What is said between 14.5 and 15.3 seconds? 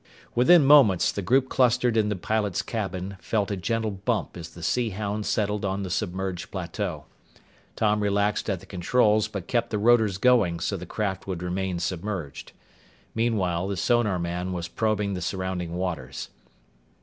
was probing the